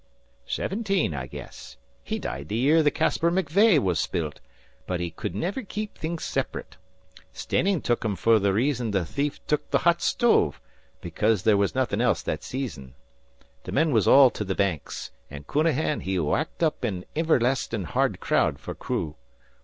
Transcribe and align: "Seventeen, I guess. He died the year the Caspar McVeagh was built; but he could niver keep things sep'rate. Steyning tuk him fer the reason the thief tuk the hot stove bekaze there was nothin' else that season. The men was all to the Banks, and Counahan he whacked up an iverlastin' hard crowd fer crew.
"Seventeen, 0.47 1.13
I 1.13 1.27
guess. 1.27 1.77
He 2.03 2.17
died 2.17 2.47
the 2.47 2.55
year 2.55 2.81
the 2.81 2.89
Caspar 2.89 3.29
McVeagh 3.29 3.77
was 3.83 4.07
built; 4.07 4.39
but 4.87 4.99
he 4.99 5.11
could 5.11 5.35
niver 5.35 5.61
keep 5.61 5.95
things 5.95 6.25
sep'rate. 6.25 6.77
Steyning 7.33 7.83
tuk 7.83 8.03
him 8.03 8.15
fer 8.15 8.39
the 8.39 8.51
reason 8.51 8.89
the 8.89 9.05
thief 9.05 9.39
tuk 9.45 9.69
the 9.69 9.77
hot 9.77 10.01
stove 10.01 10.59
bekaze 11.03 11.43
there 11.43 11.55
was 11.55 11.75
nothin' 11.75 12.01
else 12.01 12.23
that 12.23 12.41
season. 12.43 12.95
The 13.63 13.71
men 13.73 13.91
was 13.91 14.07
all 14.07 14.31
to 14.31 14.43
the 14.43 14.55
Banks, 14.55 15.11
and 15.29 15.45
Counahan 15.45 15.99
he 15.99 16.17
whacked 16.17 16.63
up 16.63 16.83
an 16.83 17.05
iverlastin' 17.15 17.83
hard 17.85 18.19
crowd 18.19 18.57
fer 18.57 18.73
crew. 18.73 19.17